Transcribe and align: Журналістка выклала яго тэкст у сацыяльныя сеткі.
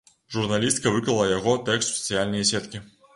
Журналістка 0.35 0.93
выклала 0.95 1.27
яго 1.31 1.53
тэкст 1.67 1.91
у 1.93 1.99
сацыяльныя 1.99 2.49
сеткі. 2.53 2.83